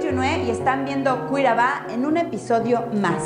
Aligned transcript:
y 0.00 0.50
están 0.50 0.84
viendo 0.84 1.26
Cuiraba 1.26 1.84
en 1.90 2.06
un 2.06 2.16
episodio 2.18 2.86
más. 2.94 3.20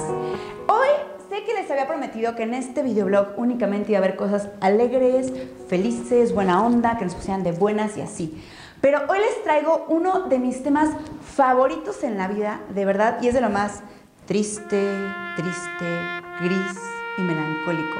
Hoy 0.67 0.89
sé 1.29 1.45
que 1.45 1.53
les 1.53 1.71
había 1.71 1.87
prometido 1.87 2.35
que 2.35 2.45
en 2.45 2.55
este 2.55 2.83
videoblog 2.83 3.35
únicamente 3.37 3.93
iba 3.93 3.99
a 3.99 4.03
haber 4.03 4.17
cosas 4.17 4.49
alegres, 4.61 5.31
felices, 5.69 6.35
buena 6.35 6.65
onda, 6.65 6.97
que 6.97 7.05
nos 7.05 7.15
pusieran 7.15 7.43
de 7.43 7.53
buenas 7.53 7.99
y 7.99 8.01
así. 8.01 8.43
Pero 8.81 9.01
hoy 9.11 9.19
les 9.19 9.45
traigo 9.45 9.85
uno 9.89 10.29
de 10.29 10.39
mis 10.39 10.63
temas 10.63 10.89
favoritos 11.23 12.03
en 12.05 12.17
la 12.17 12.27
vida, 12.27 12.63
de 12.75 12.87
verdad, 12.87 13.19
y 13.21 13.29
es 13.29 13.35
de 13.35 13.43
lo 13.43 13.51
más 13.51 13.83
triste, 14.25 14.97
triste, 15.37 16.01
gris 16.41 16.79
y 17.19 17.21
melancólico. 17.21 17.99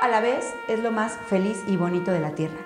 A 0.00 0.06
la 0.06 0.20
vez 0.20 0.54
es 0.68 0.78
lo 0.78 0.92
más 0.92 1.12
feliz 1.26 1.64
y 1.66 1.76
bonito 1.76 2.12
de 2.12 2.20
la 2.20 2.30
tierra. 2.30 2.58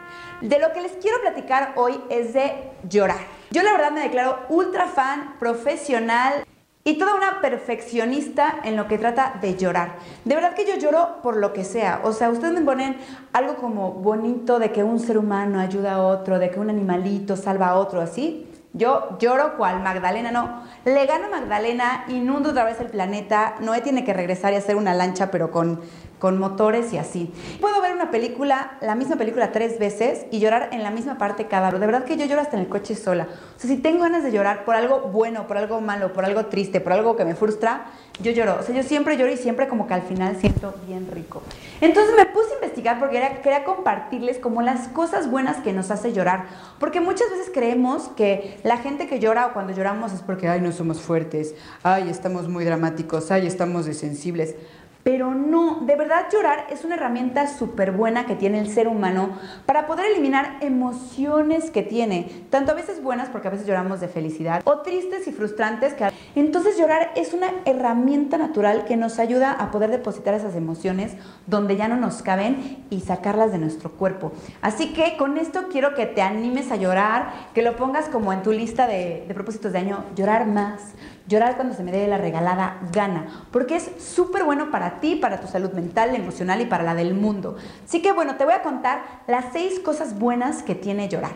De 0.42 0.58
lo 0.58 0.72
que 0.72 0.82
les 0.82 0.92
quiero 0.92 1.18
platicar 1.22 1.72
hoy 1.76 1.98
es 2.10 2.34
de 2.34 2.70
llorar. 2.88 3.20
Yo 3.50 3.62
la 3.62 3.72
verdad 3.72 3.90
me 3.90 4.02
declaro 4.02 4.40
ultra 4.50 4.86
fan, 4.86 5.36
profesional 5.38 6.44
y 6.84 6.98
toda 6.98 7.14
una 7.14 7.40
perfeccionista 7.40 8.56
en 8.64 8.76
lo 8.76 8.86
que 8.86 8.98
trata 8.98 9.38
de 9.40 9.56
llorar. 9.56 9.94
De 10.26 10.34
verdad 10.34 10.52
que 10.52 10.66
yo 10.66 10.76
lloro 10.76 11.22
por 11.22 11.36
lo 11.38 11.54
que 11.54 11.64
sea. 11.64 12.02
O 12.04 12.12
sea, 12.12 12.28
ustedes 12.28 12.52
me 12.52 12.60
ponen 12.60 12.98
algo 13.32 13.56
como 13.56 13.92
bonito 13.92 14.58
de 14.58 14.70
que 14.70 14.82
un 14.82 15.00
ser 15.00 15.16
humano 15.16 15.58
ayuda 15.58 15.94
a 15.94 16.02
otro, 16.02 16.38
de 16.38 16.50
que 16.50 16.60
un 16.60 16.68
animalito 16.68 17.36
salva 17.36 17.68
a 17.68 17.76
otro, 17.76 18.02
así. 18.02 18.46
Yo 18.74 19.18
lloro 19.18 19.58
cual 19.58 19.82
Magdalena, 19.82 20.30
no. 20.30 20.64
Le 20.86 21.04
gano 21.04 21.26
a 21.26 21.40
Magdalena, 21.40 22.04
inundo 22.08 22.50
otra 22.50 22.64
vez 22.64 22.80
el 22.80 22.86
planeta. 22.86 23.56
Noé 23.60 23.82
tiene 23.82 24.02
que 24.02 24.14
regresar 24.14 24.54
y 24.54 24.56
hacer 24.56 24.76
una 24.76 24.94
lancha, 24.94 25.30
pero 25.30 25.50
con, 25.50 25.80
con 26.22 26.38
motores 26.38 26.92
y 26.92 26.98
así. 26.98 27.32
Puedo 27.60 27.82
ver 27.82 27.92
una 27.92 28.12
película, 28.12 28.78
la 28.80 28.94
misma 28.94 29.16
película 29.16 29.50
tres 29.50 29.80
veces 29.80 30.24
y 30.30 30.38
llorar 30.38 30.68
en 30.70 30.84
la 30.84 30.92
misma 30.92 31.18
parte 31.18 31.48
cada 31.48 31.72
vez. 31.72 31.80
De 31.80 31.86
verdad 31.86 32.04
que 32.04 32.16
yo 32.16 32.26
lloro 32.26 32.42
hasta 32.42 32.56
en 32.56 32.62
el 32.62 32.68
coche 32.68 32.94
sola. 32.94 33.26
O 33.56 33.58
sea, 33.58 33.68
si 33.68 33.78
tengo 33.78 34.04
ganas 34.04 34.22
de 34.22 34.30
llorar 34.30 34.64
por 34.64 34.76
algo 34.76 35.00
bueno, 35.00 35.48
por 35.48 35.56
algo 35.56 35.80
malo, 35.80 36.12
por 36.12 36.24
algo 36.24 36.46
triste, 36.46 36.80
por 36.80 36.92
algo 36.92 37.16
que 37.16 37.24
me 37.24 37.34
frustra, 37.34 37.86
yo 38.20 38.30
lloro. 38.30 38.56
O 38.60 38.62
sea, 38.62 38.72
yo 38.72 38.84
siempre 38.84 39.16
lloro 39.16 39.32
y 39.32 39.36
siempre 39.36 39.66
como 39.66 39.88
que 39.88 39.94
al 39.94 40.02
final 40.02 40.36
siento 40.36 40.72
bien 40.86 41.08
rico. 41.10 41.42
Entonces 41.80 42.14
me 42.16 42.26
puse 42.26 42.52
a 42.52 42.54
investigar 42.54 43.00
porque 43.00 43.20
quería, 43.42 43.64
compartirles 43.64 44.38
como 44.38 44.62
las 44.62 44.86
cosas 44.86 45.28
buenas 45.28 45.56
que 45.56 45.72
nos 45.72 45.90
hace 45.90 46.12
llorar. 46.12 46.44
Porque 46.78 47.00
muchas 47.00 47.30
veces 47.30 47.50
creemos 47.52 48.10
que 48.14 48.60
la 48.62 48.76
gente 48.76 49.08
que 49.08 49.18
llora 49.18 49.48
o 49.48 49.52
cuando 49.54 49.72
lloramos 49.72 50.12
es 50.12 50.20
porque, 50.20 50.46
ay, 50.46 50.60
no 50.60 50.70
somos 50.70 51.00
fuertes, 51.00 51.56
ay, 51.82 52.08
estamos 52.08 52.48
muy 52.48 52.64
dramáticos, 52.64 53.32
ay, 53.32 53.48
estamos 53.48 53.86
desensibles. 53.86 54.54
Pero 55.02 55.34
no, 55.34 55.80
de 55.80 55.96
verdad 55.96 56.26
llorar 56.32 56.66
es 56.70 56.84
una 56.84 56.94
herramienta 56.94 57.48
súper 57.48 57.90
buena 57.90 58.24
que 58.24 58.36
tiene 58.36 58.60
el 58.60 58.68
ser 58.68 58.86
humano 58.86 59.30
para 59.66 59.86
poder 59.86 60.06
eliminar 60.06 60.58
emociones 60.60 61.70
que 61.72 61.82
tiene, 61.82 62.44
tanto 62.50 62.72
a 62.72 62.74
veces 62.74 63.02
buenas 63.02 63.28
porque 63.28 63.48
a 63.48 63.50
veces 63.50 63.66
lloramos 63.66 64.00
de 64.00 64.06
felicidad 64.06 64.62
o 64.64 64.78
tristes 64.78 65.26
y 65.26 65.32
frustrantes. 65.32 65.94
Que... 65.94 66.10
Entonces 66.36 66.78
llorar 66.78 67.10
es 67.16 67.32
una 67.32 67.48
herramienta 67.64 68.38
natural 68.38 68.84
que 68.84 68.96
nos 68.96 69.18
ayuda 69.18 69.52
a 69.52 69.72
poder 69.72 69.90
depositar 69.90 70.34
esas 70.34 70.54
emociones 70.54 71.14
donde 71.46 71.76
ya 71.76 71.88
no 71.88 71.96
nos 71.96 72.22
caben 72.22 72.84
y 72.90 73.00
sacarlas 73.00 73.50
de 73.50 73.58
nuestro 73.58 73.90
cuerpo. 73.92 74.32
Así 74.60 74.92
que 74.92 75.16
con 75.16 75.36
esto 75.36 75.64
quiero 75.70 75.94
que 75.94 76.06
te 76.06 76.22
animes 76.22 76.70
a 76.70 76.76
llorar, 76.76 77.32
que 77.54 77.62
lo 77.62 77.76
pongas 77.76 78.08
como 78.08 78.32
en 78.32 78.42
tu 78.42 78.52
lista 78.52 78.86
de, 78.86 79.24
de 79.26 79.34
propósitos 79.34 79.72
de 79.72 79.78
año, 79.78 80.04
llorar 80.14 80.46
más, 80.46 80.94
llorar 81.26 81.56
cuando 81.56 81.74
se 81.74 81.82
me 81.82 81.92
dé 81.92 82.06
la 82.06 82.18
regalada 82.18 82.78
gana, 82.92 83.46
porque 83.50 83.76
es 83.76 83.90
súper 83.98 84.44
bueno 84.44 84.70
para 84.70 85.00
ti, 85.00 85.16
para 85.16 85.40
tu 85.40 85.46
salud 85.46 85.72
mental, 85.72 86.14
emocional 86.14 86.60
y 86.60 86.66
para 86.66 86.84
la 86.84 86.94
del 86.94 87.14
mundo. 87.14 87.56
Así 87.84 88.02
que 88.02 88.12
bueno, 88.12 88.36
te 88.36 88.44
voy 88.44 88.54
a 88.54 88.62
contar 88.62 89.02
las 89.26 89.46
seis 89.52 89.80
cosas 89.80 90.18
buenas 90.18 90.62
que 90.62 90.74
tiene 90.74 91.08
llorar. 91.08 91.32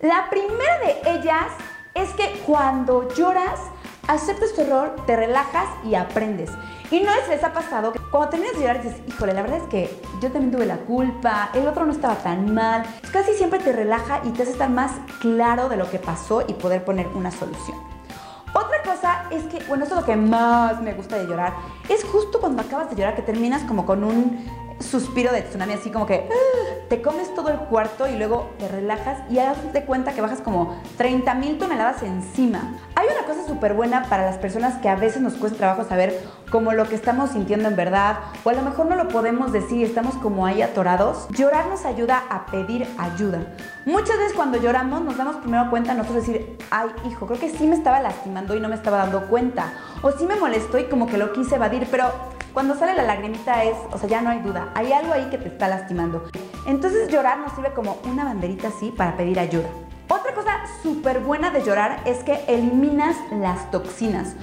La 0.00 0.28
primera 0.30 0.78
de 0.84 1.18
ellas 1.18 1.46
es 1.94 2.10
que 2.10 2.42
cuando 2.44 3.08
lloras, 3.14 3.60
aceptas 4.06 4.52
tu 4.54 4.60
error, 4.60 4.94
te 5.06 5.16
relajas 5.16 5.66
y 5.84 5.94
aprendes. 5.94 6.50
Y 6.90 7.00
no 7.00 7.10
es 7.10 7.28
les 7.28 7.42
ha 7.42 7.52
pasado 7.52 7.92
que 7.92 7.98
cuando 8.10 8.28
terminas 8.28 8.54
de 8.54 8.60
llorar 8.60 8.82
dices, 8.82 9.00
híjole, 9.08 9.32
la 9.32 9.42
verdad 9.42 9.58
es 9.58 9.68
que 9.68 10.00
yo 10.20 10.30
también 10.30 10.52
tuve 10.52 10.66
la 10.66 10.76
culpa, 10.76 11.50
el 11.54 11.66
otro 11.66 11.84
no 11.84 11.92
estaba 11.92 12.16
tan 12.16 12.54
mal. 12.54 12.84
Casi 13.12 13.32
siempre 13.32 13.58
te 13.58 13.72
relaja 13.72 14.20
y 14.24 14.30
te 14.30 14.42
hace 14.42 14.52
estar 14.52 14.70
más 14.70 14.92
claro 15.20 15.68
de 15.68 15.76
lo 15.76 15.90
que 15.90 15.98
pasó 15.98 16.44
y 16.46 16.52
poder 16.52 16.84
poner 16.84 17.08
una 17.08 17.30
solución. 17.30 17.95
Otra 18.56 18.82
cosa 18.82 19.24
es 19.30 19.44
que, 19.44 19.62
bueno, 19.68 19.84
esto 19.84 19.96
es 19.96 20.00
lo 20.00 20.06
que 20.06 20.16
más 20.16 20.80
me 20.80 20.94
gusta 20.94 21.18
de 21.18 21.26
llorar, 21.26 21.52
es 21.90 22.02
justo 22.04 22.40
cuando 22.40 22.62
acabas 22.62 22.88
de 22.88 22.96
llorar 22.96 23.14
que 23.14 23.20
terminas 23.20 23.62
como 23.64 23.84
con 23.84 24.02
un 24.02 24.46
suspiro 24.80 25.30
de 25.30 25.42
tsunami, 25.42 25.74
así 25.74 25.90
como 25.90 26.06
que 26.06 26.26
¡ah! 26.30 26.86
te 26.88 27.02
comes 27.02 27.34
todo 27.34 27.50
el 27.50 27.58
cuarto 27.58 28.06
y 28.08 28.16
luego 28.16 28.48
te 28.58 28.66
relajas 28.68 29.18
y 29.28 29.34
das 29.36 29.58
de 29.74 29.84
cuenta 29.84 30.12
que 30.12 30.22
bajas 30.22 30.40
como 30.40 30.80
30 30.96 31.34
mil 31.34 31.58
toneladas 31.58 32.02
encima. 32.02 32.78
Hay 32.94 33.06
una 33.06 33.26
cosa 33.26 33.46
súper 33.46 33.74
buena 33.74 34.04
para 34.08 34.24
las 34.24 34.38
personas 34.38 34.78
que 34.78 34.88
a 34.88 34.96
veces 34.96 35.20
nos 35.20 35.34
cuesta 35.34 35.58
trabajo 35.58 35.84
saber 35.84 36.18
como 36.50 36.72
lo 36.72 36.88
que 36.88 36.94
estamos 36.94 37.30
sintiendo 37.30 37.68
en 37.68 37.76
verdad 37.76 38.18
o 38.44 38.50
a 38.50 38.52
lo 38.52 38.62
mejor 38.62 38.86
no 38.86 38.96
lo 38.96 39.08
podemos 39.08 39.52
decir 39.52 39.84
estamos 39.84 40.14
como 40.16 40.46
ahí 40.46 40.62
atorados. 40.62 41.26
Llorar 41.30 41.66
nos 41.66 41.84
ayuda 41.84 42.24
a 42.30 42.46
pedir 42.46 42.86
ayuda. 42.98 43.40
Muchas 43.84 44.18
veces 44.18 44.34
cuando 44.34 44.58
lloramos 44.58 45.02
nos 45.02 45.16
damos 45.16 45.36
primero 45.36 45.70
cuenta 45.70 45.94
nosotros 45.94 46.26
decir, 46.26 46.58
ay 46.70 46.88
hijo, 47.08 47.26
creo 47.26 47.40
que 47.40 47.50
sí 47.50 47.66
me 47.66 47.76
estaba 47.76 48.00
lastimando 48.00 48.56
y 48.56 48.60
no 48.60 48.68
me 48.68 48.74
estaba 48.74 48.98
dando 48.98 49.26
cuenta. 49.28 49.72
O 50.02 50.12
sí 50.12 50.24
me 50.26 50.36
molestó 50.36 50.78
y 50.78 50.84
como 50.84 51.06
que 51.06 51.18
lo 51.18 51.32
quise 51.32 51.56
evadir, 51.56 51.86
pero 51.90 52.10
cuando 52.52 52.74
sale 52.74 52.94
la 52.94 53.02
lagrimita 53.02 53.64
es, 53.64 53.76
o 53.92 53.98
sea, 53.98 54.08
ya 54.08 54.22
no 54.22 54.30
hay 54.30 54.40
duda, 54.40 54.70
hay 54.74 54.92
algo 54.92 55.12
ahí 55.12 55.28
que 55.30 55.38
te 55.38 55.48
está 55.48 55.68
lastimando. 55.68 56.24
Entonces 56.66 57.10
llorar 57.10 57.38
nos 57.38 57.52
sirve 57.52 57.72
como 57.74 57.98
una 58.04 58.24
banderita 58.24 58.68
así 58.68 58.90
para 58.90 59.16
pedir 59.16 59.38
ayuda. 59.38 59.68
Otra 60.08 60.34
cosa 60.34 60.52
súper 60.82 61.20
buena 61.20 61.50
de 61.50 61.62
llorar 61.62 62.00
es 62.04 62.24
que 62.24 62.44
eliminas 62.46 63.16
las 63.32 63.70
toxinas. 63.70 64.36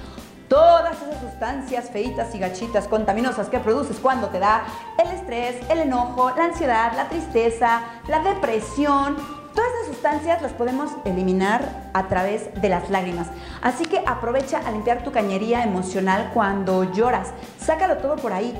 Todas 0.54 1.02
esas 1.02 1.20
sustancias 1.20 1.90
feitas 1.90 2.32
y 2.32 2.38
gachitas 2.38 2.86
contaminosas 2.86 3.48
que 3.48 3.58
produces 3.58 3.98
cuando 3.98 4.28
te 4.28 4.38
da 4.38 4.62
el 5.04 5.10
estrés, 5.10 5.56
el 5.68 5.80
enojo, 5.80 6.30
la 6.30 6.44
ansiedad, 6.44 6.92
la 6.94 7.08
tristeza, 7.08 7.82
la 8.06 8.20
depresión, 8.20 9.16
Todas 9.52 9.70
esas 9.82 9.94
sustancias 9.94 10.42
las 10.42 10.52
podemos 10.52 10.92
eliminar 11.04 11.90
a 11.92 12.06
través 12.06 12.54
de 12.60 12.68
las 12.68 12.88
lágrimas. 12.88 13.28
Así 13.62 13.84
que 13.84 14.02
aprovecha 14.06 14.58
a 14.58 14.70
limpiar 14.70 15.02
tu 15.02 15.10
cañería 15.10 15.64
emocional 15.64 16.30
cuando 16.32 16.84
lloras. 16.92 17.32
Sácalo 17.58 17.96
todo 17.98 18.14
por 18.14 18.32
ahí. 18.32 18.56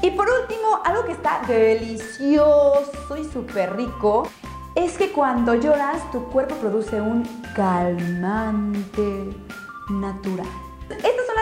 Y 0.00 0.12
por 0.12 0.28
último, 0.28 0.80
algo 0.84 1.04
que 1.04 1.12
está 1.12 1.42
delicioso 1.46 3.16
y 3.18 3.24
súper 3.24 3.76
rico 3.76 4.26
es 4.74 4.96
que 4.96 5.12
cuando 5.12 5.54
lloras 5.54 6.10
tu 6.12 6.24
cuerpo 6.30 6.54
produce 6.56 6.98
un 6.98 7.24
calmante 7.54 9.36
natural. 9.90 10.46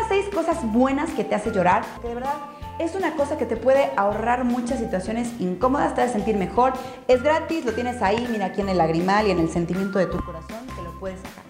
Las 0.05 0.09
seis 0.09 0.35
cosas 0.35 0.59
buenas 0.71 1.11
que 1.13 1.25
te 1.25 1.35
hace 1.35 1.51
llorar, 1.51 1.83
que 2.03 2.09
de 2.09 2.15
verdad 2.15 2.35
es 2.79 2.95
una 2.95 3.15
cosa 3.17 3.39
que 3.39 3.47
te 3.47 3.57
puede 3.57 3.91
ahorrar 3.97 4.45
muchas 4.45 4.79
situaciones 4.79 5.33
incómodas, 5.39 5.95
te 5.95 6.03
a 6.03 6.09
sentir 6.09 6.37
mejor. 6.37 6.75
Es 7.09 7.23
gratis, 7.23 7.65
lo 7.65 7.73
tienes 7.73 8.03
ahí, 8.03 8.27
mira 8.31 8.47
aquí 8.47 8.61
en 8.61 8.69
el 8.69 8.79
lagrimal 8.79 9.27
y 9.27 9.31
en 9.31 9.39
el 9.39 9.49
sentimiento 9.49 9.99
de 9.99 10.07
tu 10.07 10.23
corazón, 10.23 10.67
que 10.77 10.83
lo 10.83 10.99
puedes 11.01 11.21
sacar. 11.21 11.45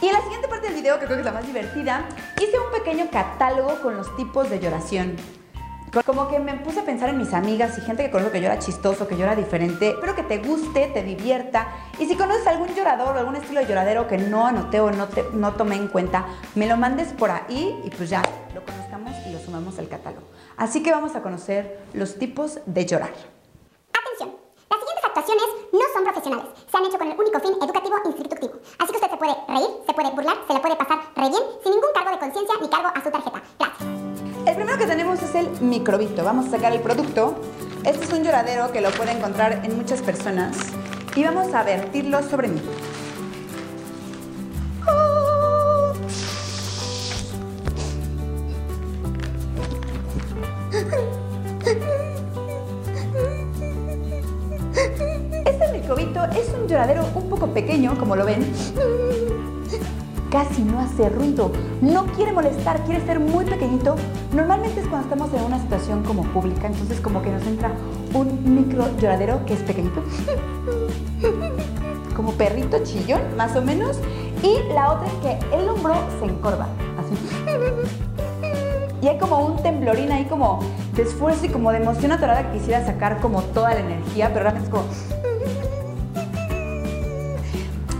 Y 0.00 0.06
en 0.06 0.12
la 0.12 0.20
siguiente 0.20 0.46
parte 0.46 0.68
del 0.68 0.76
video, 0.76 1.00
que 1.00 1.06
creo 1.06 1.16
que 1.16 1.22
es 1.22 1.26
la 1.26 1.32
más 1.32 1.46
divertida, 1.46 2.04
hice 2.36 2.56
un 2.58 2.70
pequeño 2.72 3.10
catálogo 3.10 3.80
con 3.82 3.96
los 3.96 4.14
tipos 4.16 4.48
de 4.48 4.60
lloración. 4.60 5.16
Como 6.04 6.28
que 6.28 6.38
me 6.38 6.54
puse 6.54 6.80
a 6.80 6.84
pensar 6.84 7.08
en 7.08 7.18
mis 7.18 7.32
amigas 7.32 7.76
y 7.78 7.80
gente 7.80 8.04
que 8.04 8.10
conozco 8.10 8.32
que 8.32 8.40
llora 8.40 8.58
chistoso, 8.58 9.06
que 9.08 9.16
llora 9.16 9.34
diferente. 9.34 9.90
Espero 9.90 10.14
que 10.14 10.22
te 10.22 10.38
guste, 10.38 10.88
te 10.88 11.02
divierta. 11.02 11.68
Y 11.98 12.06
si 12.06 12.16
conoces 12.16 12.46
algún 12.46 12.68
llorador 12.74 13.16
o 13.16 13.18
algún 13.18 13.36
estilo 13.36 13.60
de 13.60 13.66
lloradero 13.66 14.06
que 14.06 14.18
no 14.18 14.46
anoté 14.46 14.80
o 14.80 14.90
no, 14.90 15.08
te, 15.08 15.24
no 15.32 15.54
tomé 15.54 15.76
en 15.76 15.88
cuenta, 15.88 16.26
me 16.54 16.66
lo 16.66 16.76
mandes 16.76 17.12
por 17.12 17.30
ahí 17.30 17.80
y 17.84 17.90
pues 17.90 18.10
ya 18.10 18.22
lo 18.54 18.64
conozcamos 18.64 19.12
y 19.26 19.32
lo 19.32 19.38
sumamos 19.38 19.78
al 19.78 19.88
catálogo. 19.88 20.26
Así 20.56 20.82
que 20.82 20.90
vamos 20.90 21.14
a 21.16 21.22
conocer 21.22 21.80
los 21.94 22.18
tipos 22.18 22.60
de 22.66 22.84
llorar. 22.84 23.10
Atención, 23.92 24.36
las 24.70 24.80
siguientes 24.80 25.04
actuaciones 25.04 25.44
no 25.72 25.80
son 25.94 26.04
profesionales. 26.04 26.46
Se 26.70 26.76
han 26.76 26.84
hecho 26.84 26.98
con 26.98 27.10
el 27.10 27.18
único 27.18 27.40
fin 27.40 27.52
educativo 27.60 27.96
instructivo. 28.04 28.52
Así 28.78 28.90
que 28.92 28.98
usted 28.98 29.10
se 29.10 29.16
puede 29.16 29.34
reír, 29.48 29.70
se 29.86 29.92
puede 29.92 30.10
burlar, 30.10 30.36
se 30.46 30.54
le 30.54 30.60
puede 30.60 30.76
pasar 30.76 30.98
re 31.16 31.28
bien, 31.28 31.42
sin 31.62 31.72
ningún 31.72 31.90
cargo 31.94 32.10
de 32.10 32.18
conciencia 32.18 32.54
ni 32.60 32.68
cargo 32.68 32.88
a 32.94 33.02
su 33.02 33.10
tarjeta. 33.10 33.42
Gracias. 33.58 34.07
Primero 34.68 34.86
que 34.86 34.92
tenemos 34.92 35.22
es 35.22 35.34
el 35.34 35.48
microbito. 35.62 36.22
Vamos 36.22 36.48
a 36.48 36.50
sacar 36.50 36.74
el 36.74 36.80
producto. 36.80 37.40
Este 37.86 38.04
es 38.04 38.12
un 38.12 38.22
lloradero 38.22 38.70
que 38.70 38.82
lo 38.82 38.90
puede 38.90 39.12
encontrar 39.12 39.62
en 39.64 39.74
muchas 39.74 40.02
personas. 40.02 40.58
Y 41.16 41.24
vamos 41.24 41.54
a 41.54 41.62
vertirlo 41.62 42.22
sobre 42.22 42.48
mí. 42.48 42.60
Este 55.46 55.72
microbito 55.72 56.24
es 56.24 56.50
un 56.50 56.68
lloradero 56.68 57.06
un 57.14 57.30
poco 57.30 57.46
pequeño, 57.54 57.96
como 57.98 58.16
lo 58.16 58.26
ven. 58.26 58.52
Casi 60.30 60.60
no 60.60 60.78
hace 60.78 61.08
ruido, 61.08 61.50
no 61.80 62.04
quiere 62.08 62.32
molestar, 62.32 62.84
quiere 62.84 63.02
ser 63.06 63.18
muy 63.18 63.46
pequeñito. 63.46 63.96
Normalmente 64.38 64.80
es 64.82 64.86
cuando 64.86 65.08
estamos 65.08 65.34
en 65.34 65.42
una 65.42 65.60
situación 65.60 66.04
como 66.04 66.22
pública, 66.22 66.68
entonces 66.68 67.00
como 67.00 67.20
que 67.22 67.28
nos 67.28 67.44
entra 67.44 67.72
un 68.14 68.54
micro 68.54 68.86
lloradero 68.96 69.44
que 69.44 69.54
es 69.54 69.60
pequeñito. 69.64 70.00
Como 72.14 72.30
perrito 72.34 72.78
chillón, 72.84 73.20
más 73.36 73.56
o 73.56 73.62
menos. 73.62 73.98
Y 74.40 74.60
la 74.72 74.92
otra 74.92 75.08
es 75.08 75.14
que 75.14 75.56
el 75.56 75.68
hombro 75.68 75.94
se 76.20 76.26
encorva, 76.26 76.68
así. 76.96 77.16
Y 79.02 79.08
hay 79.08 79.18
como 79.18 79.44
un 79.44 79.62
temblorín 79.62 80.12
ahí 80.12 80.24
como 80.24 80.60
de 80.94 81.02
esfuerzo 81.02 81.46
y 81.46 81.48
como 81.48 81.72
de 81.72 81.78
emoción 81.78 82.12
atorada 82.12 82.50
que 82.50 82.58
quisiera 82.58 82.86
sacar 82.86 83.20
como 83.20 83.42
toda 83.42 83.74
la 83.74 83.80
energía, 83.80 84.28
pero 84.28 84.44
realmente 84.44 84.68
es 84.68 84.72
como... 84.72 84.84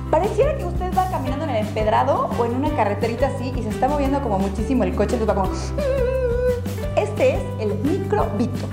Pareciera 0.11 0.57
que 0.57 0.65
usted 0.65 0.97
va 0.97 1.11
caminando 1.11 1.45
en 1.45 1.51
el 1.51 1.67
empedrado 1.67 2.31
o 2.39 2.45
en 2.45 2.55
una 2.55 2.71
carreterita 2.71 3.27
así 3.27 3.53
y 3.57 3.63
se 3.63 3.71
está 3.71 3.89
moviendo 3.89 4.21
como 4.23 4.39
muchísimo 4.39 4.85
el 4.85 4.95
coche, 4.95 5.17
entonces 5.17 5.37
va 5.37 5.43
como... 5.43 6.18
Este 7.19 7.35
es 7.35 7.43
el 7.59 7.75
microbito. 7.79 8.69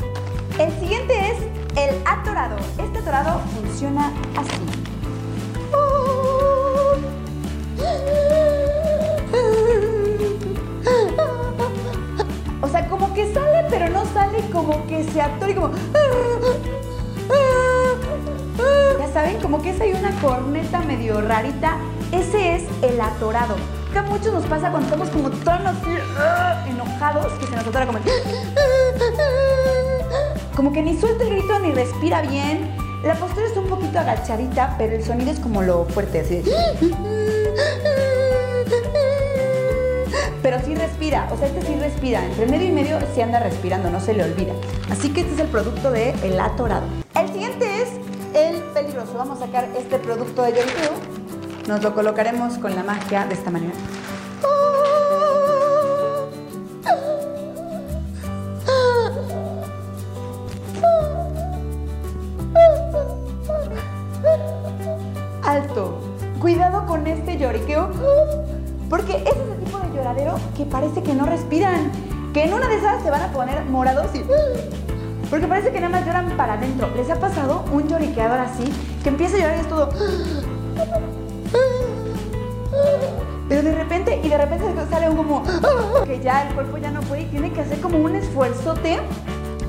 El 0.60 0.72
siguiente 0.80 1.32
es 1.32 1.40
el 1.76 1.96
atorado. 2.06 2.56
Este 2.78 3.00
atorado 3.00 3.40
funciona 3.40 4.14
así. 4.38 4.62
O 12.62 12.68
sea, 12.68 12.88
como 12.88 13.12
que 13.16 13.34
sale, 13.34 13.66
pero 13.72 13.90
no 13.90 14.06
sale, 14.14 14.48
como 14.52 14.86
que 14.86 15.04
se 15.06 15.24
atora 15.24 15.52
y 15.52 15.56
como... 15.56 15.72
Ya 19.00 19.08
saben, 19.12 19.42
como 19.42 19.60
que 19.64 19.72
es 19.72 19.82
ahí 19.82 19.94
una 19.94 20.12
corneta 20.22 20.82
medio 20.82 21.20
rarita. 21.20 21.78
Ese 22.12 22.58
es 22.58 22.64
el 22.84 23.02
atorado. 23.02 23.56
Que 23.96 24.02
muchos 24.02 24.34
nos 24.34 24.46
pasa 24.48 24.72
cuando 24.72 24.88
estamos 24.88 25.10
como 25.10 25.30
tan 25.30 25.66
así 25.66 25.96
enojados 26.70 27.32
que 27.40 27.46
se 27.48 27.56
nos 27.56 27.66
atora 27.66 27.86
como... 27.86 28.00
Como 30.54 30.74
que 30.74 30.82
ni 30.82 31.00
suelta 31.00 31.24
el 31.24 31.30
grito 31.30 31.60
ni 31.60 31.72
respira 31.72 32.22
bien. 32.22 32.76
La 33.06 33.16
postura 33.16 33.48
está 33.48 33.62
un 33.62 33.68
poquito 33.68 33.98
agachadita, 33.98 34.76
pero 34.78 34.96
el 34.96 35.04
sonido 35.04 35.32
es 35.32 35.40
como 35.40 35.62
lo 35.62 35.86
fuerte, 35.86 36.20
así. 36.20 36.44
Pero 40.42 40.60
sí 40.66 40.76
respira, 40.76 41.30
o 41.32 41.38
sea, 41.38 41.48
este 41.48 41.62
sí 41.62 41.76
respira. 41.76 42.26
Entre 42.26 42.48
medio 42.48 42.68
y 42.68 42.72
medio 42.72 43.00
sí 43.14 43.22
anda 43.22 43.40
respirando, 43.40 43.90
no 43.90 44.02
se 44.02 44.14
le 44.14 44.26
olvida. 44.26 44.52
Así 44.92 45.14
que 45.14 45.22
este 45.22 45.36
es 45.36 45.40
el 45.40 45.48
producto 45.48 45.92
de 45.92 46.12
el 46.22 46.38
atorado. 46.40 46.86
El 47.18 47.30
siguiente 47.30 47.82
es 47.82 47.90
el 48.34 48.62
peligroso. 48.74 49.14
Vamos 49.18 49.42
a 49.42 49.46
sacar 49.46 49.70
este 49.78 50.00
producto 50.00 50.42
de 50.44 50.52
Yoripeo. 50.52 50.92
Nos 51.68 51.82
lo 51.82 51.96
colocaremos 51.96 52.60
con 52.60 52.76
la 52.76 52.84
magia 52.84 53.26
de 53.26 53.34
esta 53.34 53.50
manera. 53.50 53.74
Que 70.56 70.66
parece 70.66 71.04
que 71.04 71.14
no 71.14 71.26
respiran. 71.26 71.92
Que 72.34 72.46
en 72.46 72.54
una 72.54 72.68
de 72.68 72.78
esas 72.78 73.02
se 73.04 73.10
van 73.10 73.22
a 73.22 73.32
poner 73.32 73.64
morados 73.66 74.08
y... 74.14 74.20
Porque 75.30 75.48
parece 75.48 75.72
que 75.72 75.80
nada 75.82 75.90
más 75.90 76.06
lloran 76.06 76.30
para 76.38 76.54
adentro. 76.54 76.90
¿Les 76.96 77.10
ha 77.10 77.20
pasado 77.20 77.66
un 77.72 77.88
lloriqueador 77.88 78.40
así? 78.40 78.72
Que 79.04 79.10
empieza 79.10 79.38
a 79.38 79.40
llorar 79.40 79.58
y 79.58 79.60
es 79.62 79.68
todo... 79.68 79.90
Pero 83.48 83.62
de 83.62 83.76
repente, 83.76 84.20
y 84.24 84.30
de 84.30 84.38
repente 84.38 84.66
sale 84.90 85.10
un 85.10 85.18
como... 85.18 85.44
Que 86.06 86.20
ya 86.20 86.48
el 86.48 86.54
cuerpo 86.54 86.78
ya 86.78 86.92
no 86.92 87.02
puede 87.02 87.24
y 87.24 87.26
tiene 87.26 87.52
que 87.52 87.62
hacer 87.62 87.82
como 87.82 87.98
un 87.98 88.16
esfuerzote 88.16 89.00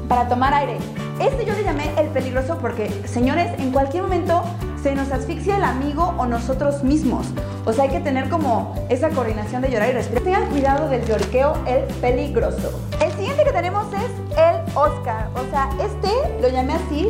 para 0.09 0.29
tomar 0.29 0.55
aire. 0.55 0.79
Este 1.19 1.45
yo 1.45 1.55
le 1.55 1.65
llamé 1.65 1.91
el 1.99 2.09
peligroso 2.09 2.59
porque, 2.61 2.91
señores, 3.07 3.49
en 3.59 3.73
cualquier 3.73 4.03
momento 4.03 4.45
se 4.87 4.95
nos 4.95 5.11
asfixia 5.11 5.57
el 5.57 5.65
amigo 5.65 6.15
o 6.17 6.27
nosotros 6.27 6.85
mismos. 6.85 7.27
O 7.65 7.73
sea, 7.73 7.87
hay 7.87 7.91
que 7.91 7.99
tener 7.99 8.29
como 8.29 8.73
esa 8.89 9.09
coordinación 9.11 9.61
de 9.63 9.69
llorar 9.73 9.89
y 9.89 9.93
respirar. 9.95 10.23
Tengan 10.23 10.49
cuidado 10.49 10.89
del 10.89 11.05
lloriqueo, 11.05 11.55
el 11.67 11.83
peligroso. 11.95 12.71
El 13.01 13.11
siguiente 13.15 13.43
que 13.43 13.51
tenemos 13.51 13.85
es 13.95 14.39
el 14.39 14.77
Oscar. 14.77 15.29
O 15.35 15.51
sea, 15.51 15.71
este 15.81 16.41
lo 16.41 16.49
llamé 16.51 16.75
así 16.75 17.09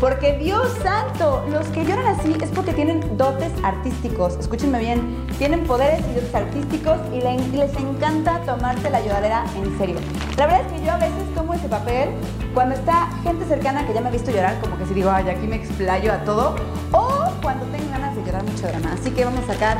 porque 0.00 0.34
Dios 0.34 0.68
santo, 0.80 1.44
los 1.50 1.66
que 1.68 1.84
lloran 1.84 2.06
así 2.06 2.36
es 2.40 2.50
porque 2.50 2.72
tienen 2.72 3.16
dotes 3.16 3.50
artísticos. 3.64 4.36
Escúchenme 4.36 4.78
bien, 4.78 5.26
tienen 5.38 5.64
poderes 5.64 5.98
y 6.08 6.14
dotes 6.14 6.32
artísticos 6.32 6.98
y 7.12 7.20
les 7.20 7.74
encanta 7.76 8.40
tomarse 8.42 8.90
la 8.90 9.00
lloradera 9.00 9.44
en 9.56 9.76
serio. 9.76 9.96
La 10.36 10.46
verdad 10.46 10.60
es 10.66 10.72
que 10.72 10.86
yo 10.86 10.92
a 10.92 10.98
veces 10.98 11.34
tomo 11.34 11.54
ese 11.54 11.68
papel 11.68 12.10
cuando 12.54 12.76
está 12.76 13.08
gente 13.24 13.44
cercana 13.46 13.86
que 13.86 13.92
ya 13.92 14.00
me 14.00 14.08
ha 14.08 14.12
visto 14.12 14.30
llorar, 14.30 14.60
como 14.60 14.78
que 14.78 14.86
si 14.86 14.94
digo, 14.94 15.10
ay, 15.10 15.28
aquí 15.28 15.48
me 15.48 15.56
explayo 15.56 16.12
a 16.12 16.18
todo, 16.18 16.54
o 16.92 17.07
cuando 17.42 17.64
tengo 17.66 17.90
ganas 17.90 18.14
de 18.16 18.24
llorar 18.24 18.44
mucho 18.44 18.66
drama. 18.66 18.92
Así 18.92 19.10
que 19.10 19.24
vamos 19.24 19.44
a 19.44 19.52
sacar 19.52 19.78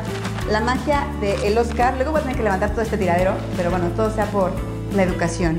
la 0.51 0.61
magia 0.61 1.07
del 1.21 1.57
Oscar. 1.59 1.95
Luego 1.95 2.13
voy 2.13 2.21
a 2.21 2.23
tener 2.23 2.37
que 2.37 2.43
levantar 2.43 2.71
todo 2.71 2.83
este 2.83 2.97
tiradero, 2.99 3.35
pero 3.57 3.71
bueno, 3.71 3.87
todo 3.97 4.11
sea 4.11 4.27
por 4.27 4.53
la 4.95 5.03
educación. 5.03 5.59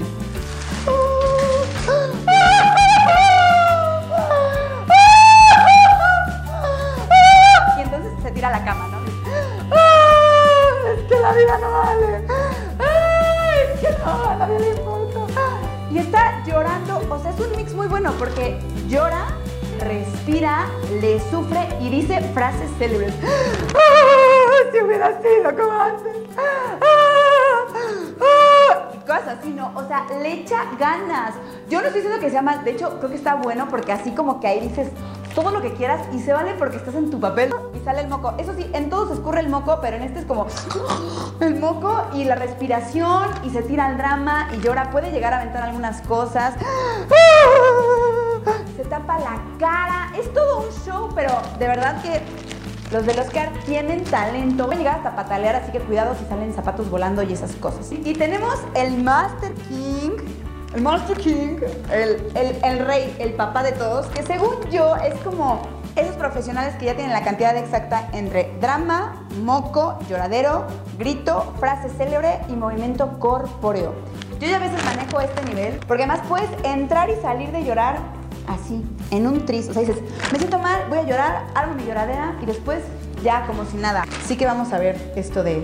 Y 7.78 7.82
entonces 7.82 8.12
se 8.22 8.32
tira 8.32 8.48
a 8.50 8.52
la 8.52 8.64
cama, 8.64 8.88
¿no? 8.88 9.00
Es 10.92 11.04
que 11.08 11.20
la 11.20 11.32
vida 11.34 11.58
no 11.60 11.72
vale. 11.72 12.26
Es 13.74 13.80
que 13.80 13.90
no, 14.00 14.30
a 14.30 14.36
nadie 14.36 14.60
le 14.60 14.70
importa. 14.70 15.20
Y 15.92 15.98
está 15.98 16.44
llorando, 16.46 17.02
o 17.10 17.20
sea, 17.20 17.32
es 17.32 17.40
un 17.40 17.56
mix 17.56 17.74
muy 17.74 17.88
bueno 17.88 18.14
porque 18.20 18.60
llora, 18.88 19.26
respira, 19.80 20.68
le 21.02 21.20
sufre 21.30 21.68
y 21.82 21.90
dice 21.90 22.22
frases 22.34 22.70
célebres. 22.78 23.14
¡Ah! 23.24 24.70
Si 24.72 24.82
hubiera 24.82 25.20
sido 25.22 25.56
como 25.56 25.80
antes. 25.80 26.16
¡Ah! 26.38 26.78
¡Ah! 28.22 28.92
Y 28.94 28.98
Cosas 29.00 29.40
así, 29.40 29.50
¿no? 29.52 29.72
O 29.76 29.88
sea, 29.88 30.06
le 30.22 30.34
echa 30.34 30.66
ganas. 30.80 31.34
Yo 31.70 31.82
no 31.82 31.88
estoy 31.88 32.02
diciendo 32.02 32.24
que 32.24 32.30
sea 32.30 32.42
mal, 32.42 32.64
de 32.64 32.72
hecho, 32.72 32.98
creo 33.00 33.10
que 33.10 33.16
está 33.16 33.36
bueno 33.36 33.68
porque 33.70 33.92
así 33.92 34.12
como 34.12 34.40
que 34.40 34.48
ahí 34.48 34.60
dices 34.60 34.90
todo 35.34 35.52
lo 35.52 35.62
que 35.62 35.74
quieras 35.74 36.02
y 36.14 36.20
se 36.20 36.34
vale 36.34 36.54
porque 36.56 36.78
estás 36.78 36.96
en 36.96 37.10
tu 37.12 37.20
papel 37.20 37.54
y 37.74 37.80
sale 37.86 38.02
el 38.02 38.08
moco. 38.08 38.34
Eso 38.38 38.54
sí, 38.56 38.70
en 38.74 38.90
todos 38.90 39.12
escurre 39.12 39.40
el 39.40 39.50
moco, 39.50 39.80
pero 39.82 39.98
en 39.98 40.04
este 40.04 40.20
es 40.20 40.26
como 40.26 40.48
el 41.40 41.60
moco 41.60 42.04
y 42.14 42.26
la 42.26 42.36
respiración 42.36 43.30
y 43.44 43.50
se 43.50 43.62
tira 43.62 43.90
el 43.90 43.98
drama 43.98 44.50
y 44.54 44.60
llora. 44.62 44.92
Puede 44.92 45.12
llegar 45.12 45.34
a 45.34 45.38
aventar 45.42 45.64
algunas 45.64 46.02
cosas. 46.02 46.56
Se 46.56 48.09
de 51.60 51.68
verdad 51.68 52.02
que 52.02 52.22
los 52.92 53.06
del 53.06 53.20
Oscar 53.20 53.52
tienen 53.66 54.04
talento. 54.04 54.66
Pueden 54.66 54.80
llegar 54.80 54.98
hasta 54.98 55.16
patalear, 55.16 55.56
así 55.56 55.72
que 55.72 55.80
cuidado 55.80 56.16
si 56.16 56.26
salen 56.26 56.54
zapatos 56.54 56.90
volando 56.90 57.22
y 57.22 57.34
esas 57.34 57.52
cosas. 57.54 57.92
Y 57.92 58.14
tenemos 58.14 58.56
el 58.76 59.04
Master 59.04 59.54
King. 59.68 60.12
El 60.74 60.82
Master 60.82 61.18
King, 61.18 61.58
el, 61.92 62.32
el, 62.36 62.58
el 62.64 62.86
rey, 62.86 63.16
el 63.20 63.34
papá 63.34 63.64
de 63.64 63.72
todos, 63.72 64.06
que 64.08 64.22
según 64.22 64.56
yo 64.70 64.96
es 64.98 65.16
como 65.22 65.62
esos 65.96 66.16
profesionales 66.16 66.76
que 66.76 66.86
ya 66.86 66.96
tienen 66.96 67.12
la 67.12 67.24
cantidad 67.24 67.58
exacta 67.58 68.08
entre 68.14 68.52
drama, 68.62 69.28
moco, 69.44 69.98
lloradero, 70.08 70.68
grito, 71.00 71.54
frase 71.60 71.90
célebre 71.90 72.40
y 72.50 72.54
movimiento 72.54 73.18
corpóreo. 73.18 73.96
Yo 74.40 74.48
ya 74.48 74.58
a 74.58 74.60
veces 74.60 74.84
manejo 74.86 75.20
este 75.20 75.44
nivel, 75.46 75.80
porque 75.88 76.04
además 76.04 76.22
puedes 76.30 76.50
entrar 76.64 77.10
y 77.10 77.16
salir 77.16 77.52
de 77.52 77.66
llorar 77.66 77.98
así, 78.50 78.84
en 79.12 79.28
un 79.28 79.46
tris. 79.46 79.70
O 79.70 79.74
sea, 79.74 79.82
dices, 79.82 79.98
me 80.32 80.40
siento 80.40 80.60
mal, 80.60 80.82
voy 80.90 80.98
a 80.98 81.04
llorar, 81.04 81.46
armo 81.56 81.76
mi 81.76 81.86
lloradera 81.86 82.36
y 82.42 82.46
después 82.46 82.80
ya 83.24 83.46
como 83.46 83.66
si 83.66 83.78
nada. 83.78 84.04
Así 84.24 84.36
que 84.36 84.46
vamos 84.46 84.74
a 84.74 84.80
ver 84.80 85.14
esto 85.16 85.44
de 85.44 85.64